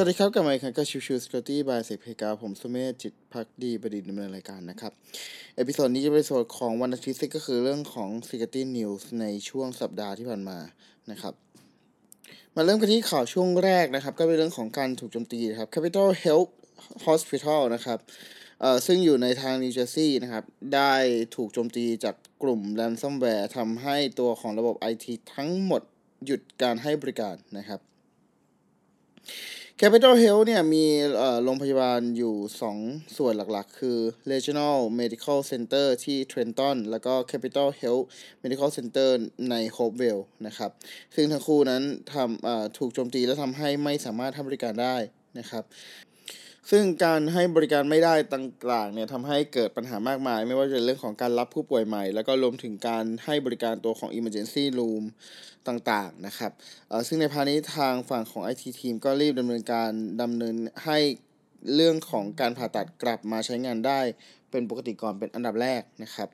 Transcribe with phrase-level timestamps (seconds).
[0.00, 4.92] สวัสดีครับกลับมาอีกครั้งกับชิวชิว Security by เซกเพกาผมสุเมธจิตพักดีประดิษฐ์ดำเนินรายการนะครับ
[5.56, 10.58] episode นี้จะเป็นส่วนของวันอาทิตย์ซึ่งก็คือเรื่องของ s ก c ตี้นิวส์ในช่วงสัปดาห์ที่ผ่านมา
[11.10, 11.34] นะครับ
[12.54, 16.50] มาเริ่มกันที่ข่าวช่วงแรกนะครับ ก็เป็นเรื่องของการถูกโจมตีครับ Capital Health
[17.06, 17.98] Hospital นะครับ
[18.60, 20.44] เอ่อซึ่งอยู่ในทางนิวเจอร์ซีย์นะครับ
[20.74, 20.94] ได้
[21.36, 25.82] ถูกโจมตีจากกลุ่ม ransomware ทำให้ตัวของระบบ IT ทั้งหมด
[26.24, 27.80] หยุดการให้บริการนะครับ
[29.82, 30.86] Capital Health เนี่ยมี
[31.44, 32.34] โรงพยาบาลอยู่
[32.76, 33.98] 2 ส่วนหลักๆ คือ
[34.32, 38.04] Regional Medical Center ที่ Trenton แล้วก็ Capital Health
[38.42, 39.10] Medical Center
[39.50, 40.70] ใน Hopewell นะครับ
[41.14, 41.82] ซึ่งทั้งคู่นั้น
[42.12, 44.96] ทำถูกโจมตีและทำให้ไม่สามารถทำบริการได้
[45.38, 45.64] นะครับ
[46.70, 55.04] ซึ่งการให้บริการไม่ได้ต่างๆเนี่ยทำให้เกิดปัญหามากมาย ไม่ว่าจะเป็นเรื่องของการรับผู้ป่วยใหม่ แล้วก็รวมถึงการให้บริการตัวของ Emergency Room
[55.68, 56.52] ต่างๆนะครับ
[57.06, 59.90] ซึ่งในพานี้ทางฝั่งของ IT ทีมก็รีบดำเนินการ
[60.22, 60.98] ดำเนินให้
[61.74, 64.00] เรื่องของการผ่าตัดกลับมาใช้งานได้
[64.50, 66.28] เป็นปกติก่อนเป็นอันดับแรกนะครับ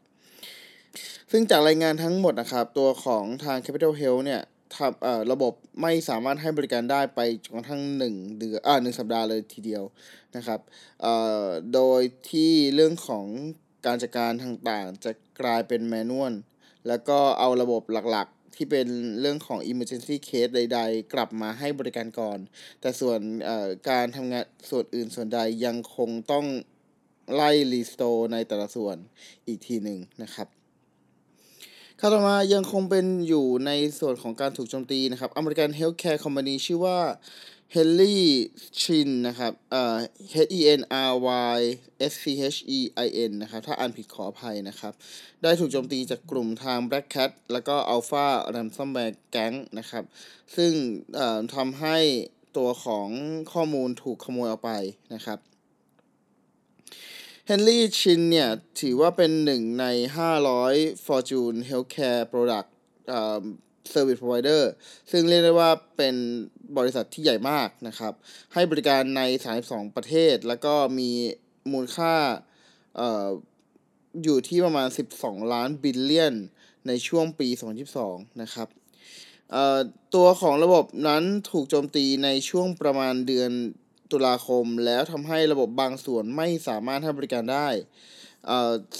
[1.30, 4.42] ซึ่งจากรายงานทั้งหมดนะครับ ตัวของทาง Capital Health เนี่ย
[4.76, 9.84] ทำระบบไม่สามารถให้บริการได้ไปจนกระทั่ง1เดือนอ่าหสัปดาห์เลยทีเดียว
[10.36, 10.60] นะครับ
[11.74, 13.26] โดยที่เรื่องของ
[13.86, 16.32] การจัดการต่างๆ จะกลายเป็นแมนนวล
[16.88, 18.88] แล้วก็เอาระบบหลักๆ ที่เป็น
[19.20, 22.38] เรื่องของ emergency case ใด ๆ กลับมาให้บริการก่อน
[22.80, 23.20] แต่ส่วน
[23.90, 26.46] การทำงานส่วนอื่นส่วนใดยังคงต้อง
[27.34, 28.02] ไล่รีสโต
[28.32, 28.96] ในแต่ละส่วน
[29.46, 30.48] อีกทีหนึ่งนะครับ
[32.00, 36.98] ข่าวต่อมายังคงเป็นอยู่ในส่วนของการถูกโจมตีนะครับ American Healthcare Company ชื่อว่า
[37.74, 38.18] h e n r y
[38.80, 39.96] Chin นะครับเอ่อ
[40.32, 41.12] H E N R
[41.56, 41.60] Y
[42.10, 44.92] S C H E I N นะครับ ถ้าอ่านผิดขออภัยนะครับ
[45.42, 50.04] ได้ถูกโจมตีจากกลุ่มทาง Black Cat แล้วก็ Alpha Ransomware Gang นะครับ
[50.56, 50.72] ซึ่ง
[51.14, 51.98] เอ่อทำให้
[52.56, 53.08] ตัวของ
[53.52, 54.70] ข้อมูลถูกขโมยออกไป
[55.14, 55.38] นะครับ
[57.48, 58.50] เฮนรี่ชินเนี่ย
[58.80, 59.86] ถือว่าเป็นหนึ่งใน
[60.46, 62.68] 500 Fortune Healthcare Product
[63.92, 64.62] Service Provider
[65.10, 66.14] ซึ่งเรียกได้ว่าเป็น
[66.78, 68.12] บริษัทที่ใหญ่มากนะครับ
[68.54, 69.22] ให้บริการใน
[69.60, 71.10] 32 ประเทศ แล้วก็มี
[71.72, 72.14] มูลค่า
[72.98, 73.02] อ
[74.22, 74.88] อยู่ที่ประมาณ
[75.18, 76.34] 12 ล้านบิลเลียน
[76.86, 77.48] ในช่วงปี
[77.94, 78.68] 2022 นะครับ
[80.14, 83.50] ตัวของระบบนั้นถูกโจมตีในช่วงประมาณเดือน
[84.10, 87.68] ตุลาคม แล้วทำให้ระบบบางส่วนไม่สามารถให้บริการได้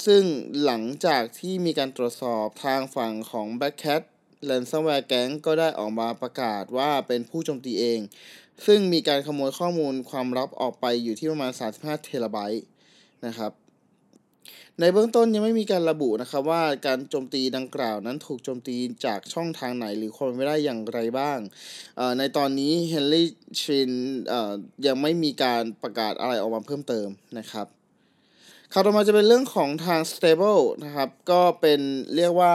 [0.05, 0.23] ซึ่ง
[0.63, 4.01] หลังจากที่มีการตรวจสอบทางฝั่งของ Black Cat
[4.49, 7.99] Ransomware Gang ก็ได้ออกมาประกาศว่าเป็นผู้โจมตีเอง
[8.65, 12.65] ซึ่งมีการขโมยข้อมูลความลับออกไปอยู่ที่ประมาณ 35 เทราไบต์
[13.25, 13.51] นะครับ
[14.79, 18.75] ในเบื้องต้นยังไม่มีการระบุนะครับว่าการโจมตีดังกล่าวนั้นถูกโจมตี
[19.05, 21.39] จากช่องทางไหนหรือความไม่ได้อย่างไรบ้าง
[22.19, 23.27] ในตอนนี้เฮนรี่
[23.61, 23.91] ชิน
[24.85, 27.07] ยังไม่มีการประกาศอะไรออกมาเพิ่มเติม
[27.39, 27.67] นะครับ
[28.71, 31.79] ข่าวต่อมาจะเป็นเรื่องของทาง Stable นะครับ ก็เป็น
[32.15, 32.53] เรียกว่า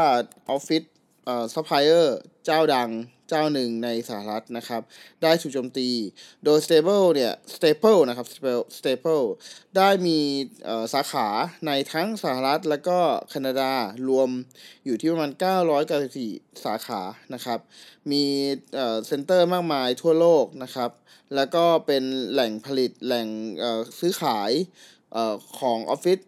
[0.56, 0.86] Office
[1.24, 2.90] เอ่อซัพพลายเออร์เจ้าดัง
[3.30, 4.82] เจ้าหนึ่งในสหรัฐนะครับ
[5.22, 5.88] ได้ถูกโจมตี
[6.44, 8.26] โดย Stable เนี่ย Staple นะครับ
[8.78, 9.26] Staple
[9.76, 10.18] ได้มี
[10.94, 11.28] สาขา
[11.66, 12.98] ในทั้งสหรัฐและก็
[13.28, 13.72] แคนาดา
[14.08, 14.28] รวม
[14.84, 15.30] อยู่ที่ประมาณ
[15.96, 17.00] 994 สาขา
[17.34, 17.58] นะครับ
[18.10, 18.24] มี
[19.06, 20.90] center มากมายทั่วโลกนะครับ
[21.34, 23.28] แล้วก็เป็นแหล่งผลิตแหล่ง
[23.98, 24.50] ซื้อขาย
[25.58, 26.18] ของออฟฟิศ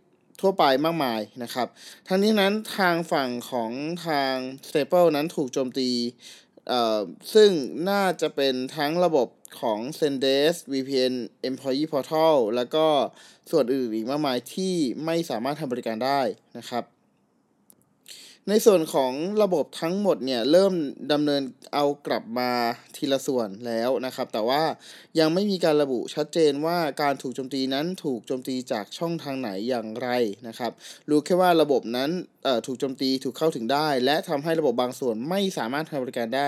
[0.41, 1.69] ทั่วไปมากมายนะครับ
[2.09, 3.71] ทั้งนี้นั้นทางฝั่งของ
[4.07, 4.35] ทาง
[4.69, 5.89] Staple นั้นถูกโจมตี
[7.35, 7.51] ซึ่ง
[7.91, 9.29] น่าจะเป็นทั้งระบบ
[9.61, 11.15] ของ Sendesk VPN
[11.51, 12.87] Employee Portal แล้วก็
[13.51, 14.75] ส่วนอื่นอีกมากมายที่
[15.05, 16.21] ไม่สามารถทำบริการได้
[16.59, 16.85] นะครับ
[18.49, 20.73] ในส่วนของระบบทั้งหมดเนี่ยเริ่ม
[21.13, 21.43] ดำเนิน
[21.75, 22.51] เอากลับมา
[22.97, 24.63] ทีละส่วนแล้วนะครับ แต่ว่า
[25.19, 30.09] ยังไม่มีการระบุชัดเจนว่าการถูกโจมตีนั้นถูกโจมตีจากช่องทางไหนอย่างไร
[30.49, 30.73] นะครับ
[31.11, 32.11] รู้แค่ว่าระบบนั้น
[32.67, 36.47] ถูกโจมตีถูกเข้าถึงได้ และทำให้ระบบบางส่วนไม่สามารถทำบริการได้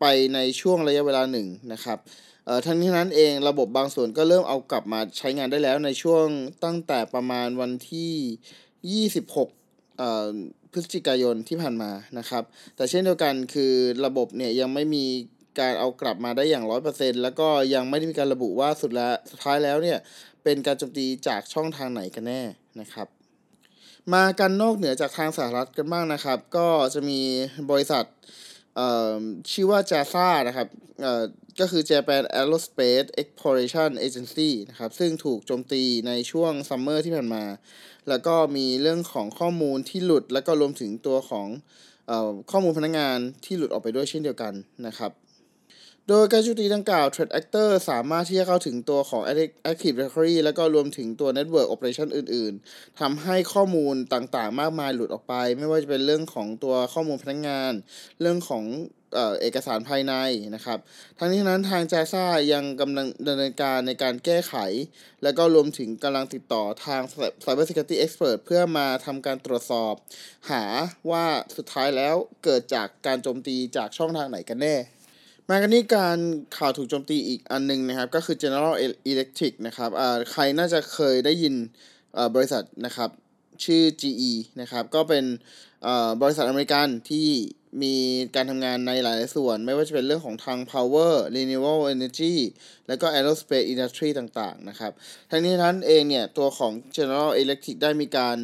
[0.00, 0.04] ไป
[0.34, 1.98] ในช่วงระยะเวลาหนึ่งนะครับ
[2.66, 6.26] ทั้งนี้นั้นเองระบบบางส่วนก็เริ่มเอากลับมาใช้งานได้แล้วในช่วง
[6.64, 9.63] ตั้งแต่ประมาณวันที่ 26
[10.72, 12.42] พฤศจิกายนที่ผ่านมานะครับ
[12.76, 13.72] แต่เช่นเดียวกันคือ
[14.06, 15.04] ระบบเนี่ยยังไม่มี
[15.60, 19.98] การเอากลับมาได้อย่างร้อยเปอร์เซ็นแล้วก็ยังไม่ได้มีการระบุว่าสุดแล้วสุดท้ายแล้วเนี่ย
[20.44, 22.42] เป็นการโจมตีจากช่องทางไหนกันแน่
[22.80, 23.08] นะครับ
[24.14, 27.20] มากันนอกเหนือจากทางสหรัฐกันบ้างนะครับ ก็จะมี
[27.70, 28.04] บริษัท
[29.50, 30.68] ชื่อว่า JAXA นะครับ
[31.60, 37.44] ก็คือ Japan Aerospace Exploration Agency นะครับ ซึ่งถูกโจมตีในช่วงซัมเมอร์ที่ผ่านมา
[38.08, 41.48] แล้วก็มีเรื่องของข้อมูลที่หลุด แล้วก็รวมถึงตัวของ
[42.10, 42.12] อ
[42.50, 44.52] ข้อมูลพนักงานที่หลุดออกไปด้วยเช่นเดียวกัน
[44.86, 45.10] นะครับ
[46.08, 49.22] โดยการโจมตีดังกล่าว Threat Actor สามารถที่จะเข้าถึงตัวของ
[49.70, 57.72] Active Directory แล้วก็รวมถึงตัว Network Operation อื่นๆ ทำให้ข้อมูลต่างๆ มากมายหลุดออกไป ไม่ว่าจะเป็นเรื่องของตัวข้อมูลพนักงาน
[58.20, 58.64] เรื่องของ
[59.40, 60.14] เอกสารภายใน
[60.54, 60.78] นะครับ
[61.18, 64.54] ทั้งนี้นั้นทางจาซ่ายังกำลังดำเนินการในการแก้ไข
[65.22, 67.02] แล้วก็รวมถึงกำลังติดต่อทาง
[67.44, 69.94] Cyber Security Expert เพื่อมาทำการตรวจสอบ
[70.50, 70.64] หา
[71.10, 71.24] ว่า
[71.56, 72.14] สุดท้ายแล้ว
[72.44, 74.76] เกิดจากการโจมตีจากช่องทางไหนกันแน่
[75.50, 76.18] มากันนี่การ
[76.56, 78.74] ข่าวถูกโจมตีอีกอันนึงนะครับ ก็คือ General
[79.10, 79.90] Electric นะครับ
[80.32, 81.54] ใครน่าจะเคยได้ยิน
[82.34, 83.10] บริษัทนะครับ
[83.64, 85.24] ชื่อ GE นะครับ ก็เป็น
[86.22, 87.28] บริษัทอเมริกันที่
[87.82, 87.94] มี
[88.34, 92.34] การทำงานในหลายส่วน ไม่ว่าจะเป็นเรื่องของทาง power renewable energy
[92.88, 94.92] แล้วก็ aerospace industry ต่างๆ นะครับ
[95.30, 98.36] ทั้งนี้นั้นเองเนี่ย ตัวของ General Electric ได้มีการ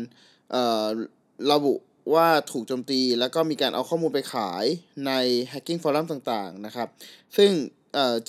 [1.53, 1.75] ระบุ
[2.15, 4.65] ว่าถูกโจมตี แล้วก็มีการเอาข้อมูลไปขาย
[5.07, 5.13] ใน
[5.53, 6.89] hacking forum ต่างๆ นะครับ
[7.37, 7.51] ซึ่ง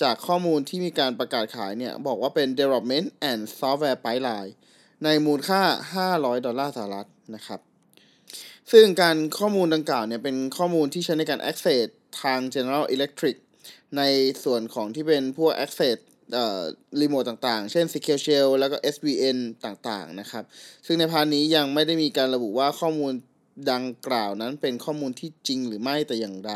[0.02, 4.52] จากข้อมูลที่มีการประกาศขายเนี่ย บอกว่าเป็น development and software pipeline
[5.04, 5.62] ในมูลค่า
[6.16, 7.60] 500 ดอลลาร์สหรัฐนะครับ
[8.72, 11.86] ซึ่งการข้อมูลดังกล่าวเนี่ย เป็นข้อมูลที่ใช้ในการ access
[12.22, 13.36] ทาง General Electric
[13.96, 14.02] ใน
[14.44, 15.96] ส่วนของที่เป็นพวก access
[16.32, 16.60] เอ่อ
[17.00, 20.44] รีโมทต่างๆ เช่น Secure Shell แล้วก็ SVN ต่างๆ นะครับ
[20.86, 23.12] ซึ่งใน part นี้ยังไม่ได้มีการระบุว่าข้อมูล
[23.70, 26.54] ดังกล่าวนั้นเป็นข้อมูลที่จริงหรือไม่แต่อย่างใด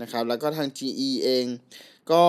[0.00, 1.46] นะครับ แล้วก็ทาง GE เอง
[2.12, 2.24] ก็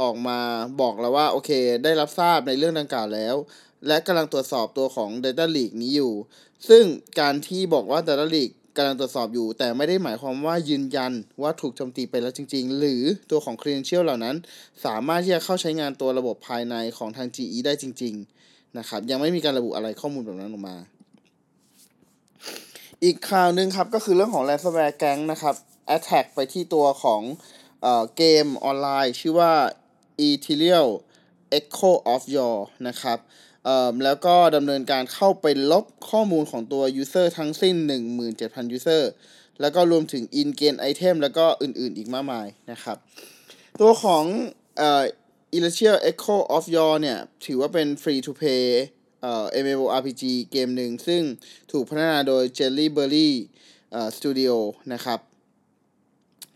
[0.00, 0.38] ออกมา
[0.80, 1.50] บอกแล้วว่า โอเค
[1.84, 3.34] ได้รับทราบในเรื่องดังกล่าวแล้ว
[3.86, 6.12] และกำลังตรวจสอบตัวของ Data Leak นี้อยู่
[6.68, 6.84] ซึ่ง
[7.20, 11.12] การที่บอกว่า Data Leak กำลังตรวจสอบอยู่ แต่ไม่ได้หมายความว่ายืนยัน
[11.42, 14.36] ว่าถูกโจมตีไปแล้วจริง ๆ หรือตัวของ Credential เหล่านั้น
[14.84, 18.14] สามารถที่จะเข้าใช้งานตัวระบบภายในของทาง GE ได้จริง
[18.46, 20.76] ๆ นะครับ ยังไม่มีการระบุอะไรข้อมูลแบบนั้นออกมา
[23.04, 25.54] อีกข่าวหนึ่งครับก็คือเรื่องของ ransomware gang นะครับ
[25.96, 27.22] attack ไปที่ตัวของ
[27.82, 29.52] เอ่อเกมออนไลน์ ชื่อว่า
[30.28, 30.88] Ethereal
[31.58, 32.56] Echo of Your
[32.88, 33.18] นะครับ
[33.64, 37.76] เอ่อแล้วก็ดำเนินการเข้าไปลบข้อมูลของตัว user ทั้งสิ้น
[38.28, 39.02] 17,000 user
[39.60, 42.96] แล้วก็รวมถึง in game item แล้วก็อื่นๆอีกมากมายนะครับ
[43.80, 44.24] ตัวของ
[44.78, 45.02] เอ่อ
[45.54, 48.64] Ethereal Echo of Your เนี่ย ถือว่าเป็น free to play
[49.22, 50.22] เอ่อ MMORPG
[50.52, 51.22] เกมหนึ่งซึ่ง
[51.72, 53.30] ถูกพัฒนาโดย Jellyberry
[53.92, 54.54] เอ่อ Studio
[54.94, 55.18] นะครับ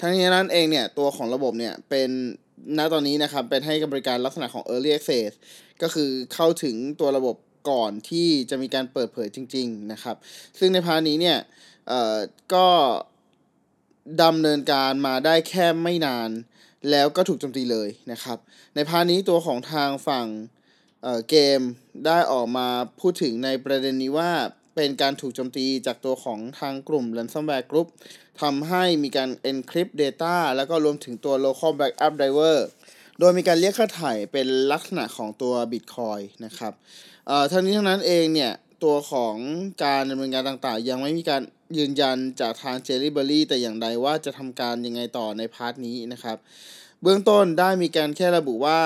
[0.00, 2.10] ทั้งนี้นั้นเองเนี่ย ตัวของระบบเนี่ย เป็น
[2.78, 5.30] ณตอนนี้นะครับ เป็นให้บริการลักษณะของ Early Access
[5.82, 7.36] ก็คือเข้าถึงตัวระบบ
[7.70, 10.16] ก่อนที่จะมีการเปิดเผยจริง ๆ นะครับ
[10.58, 11.38] ซึ่งใน part นี้เนี่ย
[11.88, 12.16] เอ่อ
[12.54, 12.68] ก็
[14.22, 16.30] ดำเนินการมาได้แค่ไม่นาน
[16.90, 18.38] แล้วก็ถูกโจมตีเลยนะครับ
[18.74, 20.26] ใน part นี้ตัวของทางฝั่ง
[21.28, 21.60] เกม
[22.06, 22.68] ได้ออกมา
[23.00, 24.32] พูดถึงในประเด็นนี้ว่า
[24.74, 27.88] เป็นการถูกโจมตีจากตัวของทางกลุ่ม ransomware group
[28.42, 32.56] ทำให้มีการ encrypt data แล้วก็รวมถึงตัว local backup driver
[33.18, 36.72] โดยมีการเรียกค่าไถ่เป็นลักษณะของตัว bitcoin นะครับ
[37.50, 38.52] ทั้งนี้ทั้งนั้นเองเนี่ย
[38.84, 39.36] ตัวของ
[39.84, 41.42] การดำเนินการต่างๆ ยังไม่มีการ
[41.78, 46.36] ยืนยันจากทาง Gellyberry แต่อย่างใดว่าจะทำการยังไงต่อใน part นี้นะครับ
[47.02, 48.80] เบื้องต้นได้มีการแค่ระบุว่า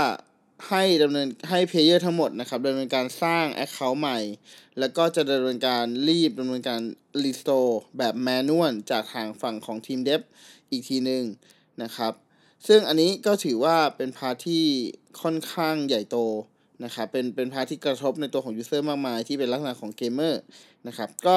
[0.68, 4.18] ให้ดำเนินให้ player ทั้งหมดนะครับดำเนินการสร้าง Account ใหม่
[4.78, 6.80] แล้วก็จะดำเนินการรีบดำเนินการ
[7.22, 10.22] restore แบบ manual จากทางฝั่งของทีม dev
[10.70, 11.24] อีกทีหนึ่ง
[11.82, 12.12] นะครับ
[12.66, 14.64] ซึ่งอันนี้ก็ถือว่าเป็นพาที่
[15.22, 16.16] ค่อนข้างใหญ่โต
[16.84, 20.42] นะครับเป็นเป็นพาที่กระทบในตัวของ user มากมายที่เป็นลักษณะของเกมเมอร์
[20.88, 21.36] นะครับก็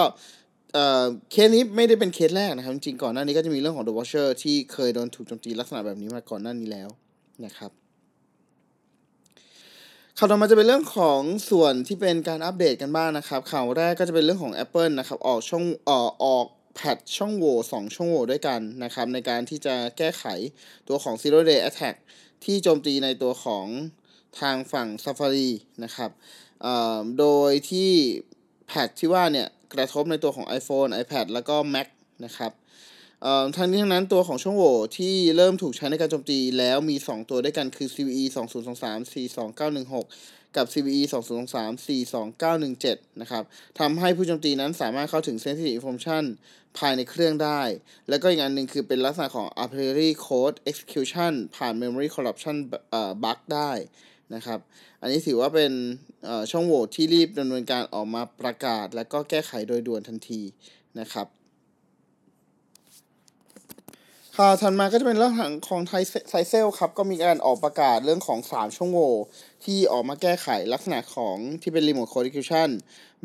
[1.31, 6.89] เคสนี้ไม่ได้เป็นเคสแรกนะครับ จริงก่อนหน้านี้ก็จะมีเรื่องของ The Watcher ที่เคยโดนถูกโจมตีลักษณะแบบนี้มาก่อนหน้านี้แล้ว
[7.45, 7.82] นะครับ
[10.17, 20.23] ข่าวต่อมาจะเป็นเรื่องของส่วนที่เป็นการอัปเดตกันบ้างนะครับ ข่าวแรกก็จะเป็นเรื่องของ Apple นะครับ ออกช่องเอ่อออกแพทช่องโหว่สองช่องโหว่ด้วยกันนะครับ ในการที่จะแก้ไข
[20.87, 21.95] ตัวของ Zero Day Attack
[22.43, 23.65] ที่โจมตีในตัวของ
[24.39, 25.49] ทางฝั่ง Safari
[25.83, 26.11] นะครับ
[27.19, 27.91] โดยที่
[28.67, 31.87] แพทที่ว่าเนี่ยกระทบในตัวของ iPhone iPad แล้วก็ Mac
[32.25, 32.51] นะครับ
[33.55, 38.23] ทั้งนี้ทั้งนั้นตัวของช่องโหว่ที่เริ่มถูกใช้ในการโจมตีแล้วมี 2 ตัวด้วยกันคือ CVE
[38.75, 39.13] 2023
[39.93, 41.01] 42916 กับ CVE
[41.51, 42.13] 2023
[42.53, 43.43] 42917 นะครับ
[43.79, 46.23] ทำให้ผู้โจมตีนั้นสามารถเข้าถึง Sensitive Information
[46.77, 47.61] ภายในเครื่องได้
[48.09, 52.55] แล้วก็อีกอันหนึ่งคือเป็นลักษณะของ Arbitrary Code Execution ผ่าน Memory Corruption
[53.23, 53.71] Bug ได้
[54.35, 54.59] นะครับ
[55.01, 55.71] อันนี้ถือว่าเป็น
[56.51, 60.41] ช่องโหว่ที่รีบดำเนินการออกมาประกาศ และก็แก้ไขโดยด่วนทันที
[61.01, 61.27] นะครับ
[64.37, 65.33] ข่าวถัดมาก็จะเป็นเรื่อง
[65.69, 65.91] ของไท
[66.29, 69.13] ไซเซลครับ ก็มีการออกประกาศเรื่องของ 3 ช่องโหว่
[69.65, 72.69] ที่ออกมาแก้ไขลักษณะของที่เป็น Remote c o d e c u t i o n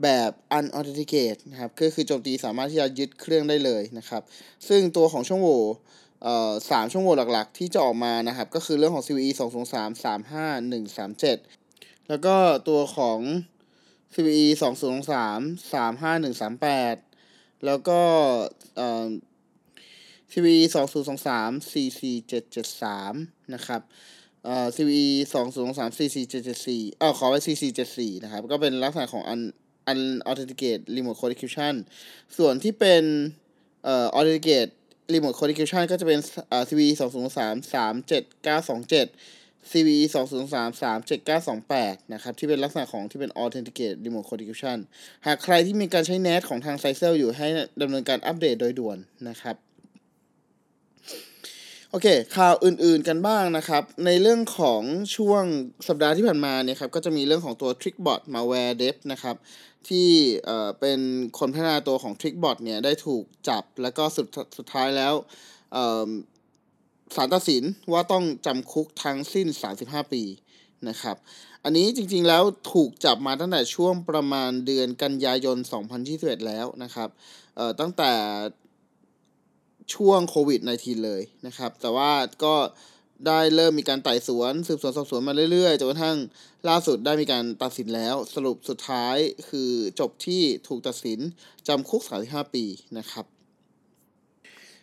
[0.02, 4.22] แบบ Unauthenticate นะครับ ก็คือโจมตีสามารถที่จะยึดเครื่องได้เลยนะครับ
[4.68, 5.62] ซึ่งตัวของช่องโหว่
[6.70, 12.36] สามช่วงโหว่หลักๆ ที่จะออกมานะครับ ก็คือเรื่องของ CVE 2 0 3 3 5 1 3 7 แล้วก็
[12.68, 13.18] ตัวของ
[14.14, 18.00] CVE 2 0 3 3 5 1 3 8 แล้วก็
[20.32, 23.14] CVE 2 0 2 3 4 4 7 7 3
[23.54, 23.80] นะครับ
[24.44, 27.98] เอ่อ CVE 2 0 2 3 4 4 7 7 4 เอ่อขอไว้ 4 4 7
[27.98, 29.40] 4นะครับ ก็เป็นลักษณะของ un
[29.92, 31.74] unauthenticate remote code execution
[32.38, 33.04] ส่วนที่เป็น
[33.84, 34.70] เอ่อ authenticate
[35.14, 36.18] remote code execution ก็จะเป็น
[36.48, 39.08] เอ่อ CVE 2023-37927
[39.70, 44.78] CVE 2 0 3 3 7 9 2 8 นะครับ ที่เป็นลักษณะของที่เป็น authenticate remote code execution
[45.26, 47.46] หากใครที่มีการใช้ NAT ของทาง s i z e l อยู่ให้
[47.82, 48.98] ดำเนินการอัปเดตโดยด่วน
[49.30, 49.56] นะครับ
[51.90, 54.82] โอเค ข่าวอื่นๆกันบ้างนะครับ ในเรื่องของ
[55.16, 55.44] ช่วง
[55.88, 59.36] สัปดาห์ที่ผ่านมาเนี่ยครับก็จะมีเรื่องของตัว Trickbot malware dev นะครับ
[59.88, 60.08] ที่
[60.44, 61.00] เอ่อเป็น
[61.38, 64.26] คนพัฒนาตัวของ Trickbot เนี่ยได้ถูกจับแล้วก็สุด
[64.58, 65.14] สุดท้ายแล้ว
[65.72, 66.08] เอ่อ
[67.16, 69.46] ศาลตัดสินว่าต้องจำคุกทั้งสิ้น
[69.80, 70.22] 35 ปี
[70.88, 71.16] นะครับ
[71.64, 72.42] อันนี้จริงๆแล้ว
[72.72, 75.56] ถูกจับมาตั้งแต่ช่วงประมาณเดือนกันยายน
[76.02, 77.08] 2021 แล้วนะครับ
[77.56, 78.12] เอ่อตั้งแต่
[79.94, 82.10] ช่วงโควิด -19 เลยนะครับ แต่ว่า
[82.44, 82.54] ก็
[83.26, 86.16] ได้เริ่มมีการไต่สวน สืบสวนสอบสวนมาเรื่อยๆจนกระทั่ง
[86.68, 89.16] ล่าสุดได้มีการตัดสินแล้ว สรุปสุดท้าย
[89.48, 91.20] คือจบที่ถูกตัดสิน
[91.68, 92.64] จำคุก 35 ปี
[92.98, 93.26] นะครับ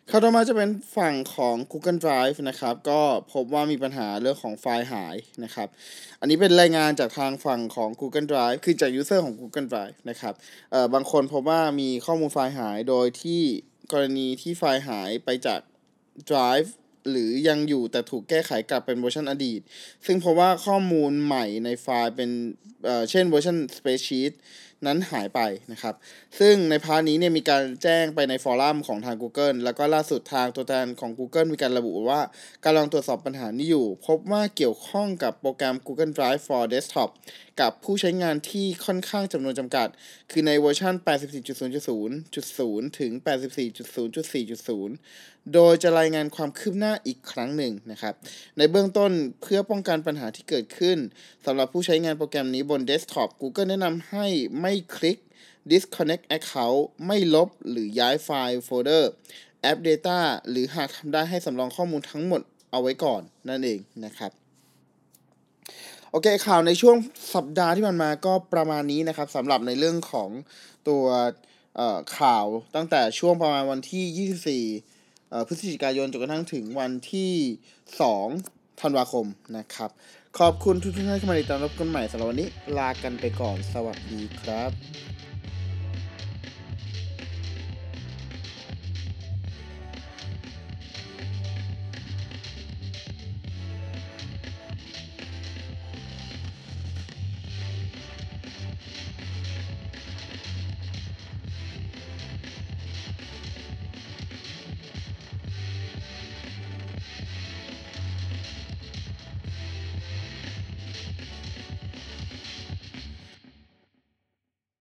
[0.10, 3.02] ข่าวต่อมาจะเป็นฝั่งของ Google Drive นะครับ ก็
[3.34, 5.68] พบว่ามีปัญหาเรื่องของไฟล์หายนะครับ
[6.20, 10.34] อันนี้เป็นรายงานจากทางฝั่งของ Google Drive คือจาก user ของ Google Drive นะครับ
[10.72, 13.42] เอ่อบางคนพบว่ามีข้อมูลไฟล์หายโดยที่
[13.92, 15.62] กรณีที่ไฟล์หายไปจาก
[16.30, 16.70] Drive
[17.10, 19.62] หรือยังอยู่แต่ถูกแก้ไขกลับเป็นเวอร์ชันอดีต
[20.06, 22.30] ซึ่งเพราะว่าข้อมูลใหม่ในไฟล์เป็น
[22.86, 24.34] เอ่อเช่นเวอร์ชัน Spreadsheet
[24.88, 25.40] นั้นหายไป
[25.72, 25.96] นะครับ
[26.40, 32.22] ซึ่งใน part นี้เนี่ยมีการแจ้งไปใน forum ของทาง Google แล้วก็ล่าสุดทางตัวแทนของ Google มีการระบุว่า
[32.66, 37.10] กำลังตรวจสอบปัญหานี้อยู่ พบว่าเกี่ยวข้องกับโปรแกรม Google Drive for Desktop
[37.62, 39.88] กับผู้ใช้งานที่ค่อนข้างจำนวนจำกัด
[40.32, 44.90] คือในเวอร์ชัน 84.0.0.0 ถึง 84.0.4.0
[45.54, 48.14] โดยจะรายงานความคืบหน้าอีกครั้งหนึ่งนะครับ
[48.58, 49.12] ในเบื้องต้น
[49.42, 50.98] เพื่อป้องกันปัญหาที่เกิดขึ้น
[51.46, 54.26] สำหรับผู้ใช้งานโปรแกรมนี้บนเดสก์ท็อป Google แนะนำให้
[54.60, 55.18] ไม่คลิก
[55.72, 59.12] disconnect account ไม่ลบหรือย้ายไฟล์โฟลเดอร์
[59.62, 64.32] App Data หรือหากทำได้ให้สำรองข้อมูลทั้งหมดเอาไว้ก่อนนั่นเองนะครับ
[66.12, 66.96] โอเคข่าวในช่วง
[67.36, 70.30] สัปดาห์ที่ผ่านมาก็ประมาณนี้นะครับสำหรับในเรื่องของ
[70.88, 71.06] ตัว
[72.18, 74.95] ข่าวตั้งแต่ช่วงประมาณวันที่ 24
[75.48, 77.34] พฤศจิกายนจนกระทั่งถึงวันที่
[78.06, 79.26] 2 ธันวาคม
[79.58, 79.90] นะครับ
[80.40, 84.72] ขอบคุณทุกท่านที่เข้ามาติดตามรับกันใหม่สำหรับวันนี้ ลากันไปก่อนสวัสดีครับ